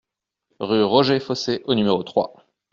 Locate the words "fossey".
1.19-1.61